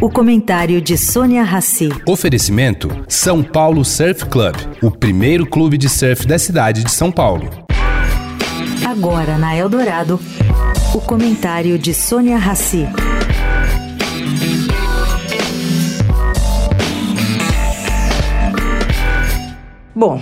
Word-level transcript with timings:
O 0.00 0.08
comentário 0.08 0.80
de 0.80 0.96
Sônia 0.96 1.42
Rassi. 1.42 1.88
Oferecimento: 2.06 2.88
São 3.08 3.42
Paulo 3.42 3.84
Surf 3.84 4.26
Club, 4.26 4.54
o 4.80 4.92
primeiro 4.92 5.44
clube 5.44 5.76
de 5.76 5.88
surf 5.88 6.24
da 6.24 6.38
cidade 6.38 6.84
de 6.84 6.92
São 6.92 7.10
Paulo. 7.10 7.50
Agora 8.86 9.36
na 9.36 9.56
Eldorado, 9.56 10.20
o 10.94 11.00
comentário 11.00 11.76
de 11.76 11.92
Sônia 11.92 12.36
Rassi. 12.38 12.86
Bom, 19.92 20.20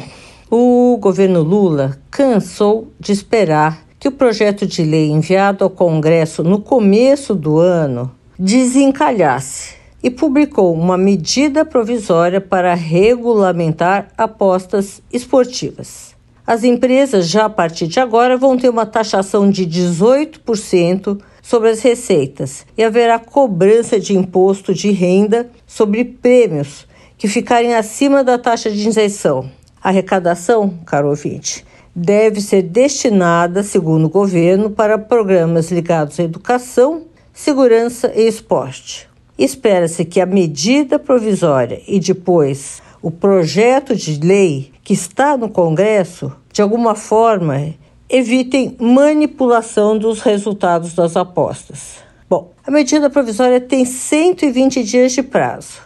o 0.50 0.96
governo 0.98 1.42
Lula 1.42 1.98
cansou 2.10 2.94
de 2.98 3.12
esperar 3.12 3.84
que 3.98 4.08
o 4.08 4.12
projeto 4.12 4.66
de 4.66 4.82
lei 4.82 5.10
enviado 5.10 5.64
ao 5.64 5.68
Congresso 5.68 6.42
no 6.42 6.60
começo 6.60 7.34
do 7.34 7.58
ano 7.58 8.15
desencalhasse 8.38 9.74
e 10.02 10.10
publicou 10.10 10.74
uma 10.74 10.96
medida 10.96 11.64
provisória 11.64 12.40
para 12.40 12.74
regulamentar 12.74 14.08
apostas 14.16 15.02
esportivas. 15.12 16.14
As 16.46 16.62
empresas, 16.62 17.28
já 17.28 17.46
a 17.46 17.50
partir 17.50 17.88
de 17.88 17.98
agora, 17.98 18.36
vão 18.36 18.56
ter 18.56 18.68
uma 18.68 18.86
taxação 18.86 19.50
de 19.50 19.66
18% 19.66 21.20
sobre 21.42 21.70
as 21.70 21.80
receitas 21.80 22.64
e 22.76 22.84
haverá 22.84 23.18
cobrança 23.18 23.98
de 23.98 24.16
imposto 24.16 24.72
de 24.72 24.92
renda 24.92 25.50
sobre 25.66 26.04
prêmios 26.04 26.86
que 27.18 27.26
ficarem 27.26 27.74
acima 27.74 28.22
da 28.22 28.38
taxa 28.38 28.70
de 28.70 28.88
isenção. 28.88 29.50
A 29.82 29.88
arrecadação, 29.88 30.78
caro 30.84 31.08
ouvinte, 31.08 31.64
deve 31.94 32.40
ser 32.40 32.62
destinada, 32.62 33.62
segundo 33.62 34.04
o 34.04 34.10
governo, 34.10 34.70
para 34.70 34.98
programas 34.98 35.72
ligados 35.72 36.20
à 36.20 36.22
educação 36.22 37.06
segurança 37.36 38.10
e 38.16 38.26
esporte. 38.26 39.06
Espera-se 39.38 40.06
que 40.06 40.22
a 40.22 40.26
medida 40.26 40.98
provisória 40.98 41.82
e 41.86 42.00
depois 42.00 42.82
o 43.02 43.10
projeto 43.10 43.94
de 43.94 44.18
lei 44.26 44.72
que 44.82 44.94
está 44.94 45.36
no 45.36 45.50
Congresso, 45.50 46.32
de 46.50 46.62
alguma 46.62 46.94
forma, 46.94 47.74
evitem 48.08 48.74
manipulação 48.80 49.98
dos 49.98 50.22
resultados 50.22 50.94
das 50.94 51.14
apostas. 51.14 51.98
Bom, 52.28 52.52
a 52.66 52.70
medida 52.70 53.10
provisória 53.10 53.60
tem 53.60 53.84
120 53.84 54.82
dias 54.82 55.12
de 55.12 55.22
prazo 55.22 55.82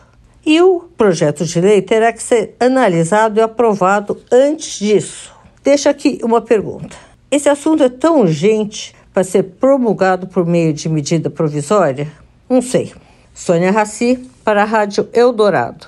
e 0.46 0.62
o 0.62 0.84
projeto 0.96 1.44
de 1.44 1.60
lei 1.60 1.82
terá 1.82 2.12
que 2.12 2.22
ser 2.22 2.54
analisado 2.60 3.40
e 3.40 3.42
aprovado 3.42 4.16
antes 4.30 4.78
disso. 4.78 5.32
Deixa 5.64 5.90
aqui 5.90 6.20
uma 6.22 6.40
pergunta. 6.40 6.96
Esse 7.28 7.48
assunto 7.48 7.82
é 7.82 7.88
tão 7.88 8.20
urgente 8.20 8.94
para 9.12 9.24
ser 9.24 9.42
promulgado 9.60 10.26
por 10.26 10.46
meio 10.46 10.72
de 10.72 10.88
medida 10.88 11.28
provisória? 11.28 12.08
Não 12.48 12.62
sei. 12.62 12.92
Sônia 13.34 13.70
Raci, 13.70 14.28
para 14.44 14.62
a 14.62 14.66
Rádio 14.66 15.08
Eldorado. 15.12 15.86